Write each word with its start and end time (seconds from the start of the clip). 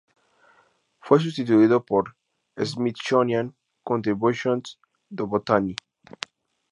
Fue 0.99 1.19
sustituido 1.19 1.85
por 1.85 2.15
"Smithsonian 2.57 3.55
Contributions 3.83 4.79
to 5.15 5.27
Botany". 5.27 5.75